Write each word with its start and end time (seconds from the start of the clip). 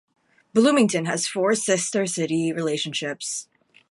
Bloomington 0.55 1.05
has 1.05 1.27
four 1.27 1.53
sister-city 1.53 2.51
relationships. 2.53 3.47